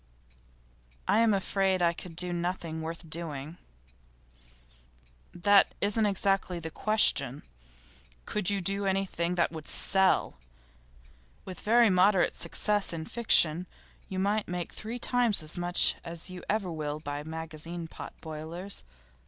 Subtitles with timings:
[1.07, 3.59] 'I'm afraid I could do nothing worth doing.'
[5.31, 7.43] 'That isn't exactly the question.
[8.25, 10.37] Could you do anything that would sell?
[11.45, 13.67] With very moderate success in fiction
[14.09, 18.83] you might make three times as much as you ever will by magazine pot boilers.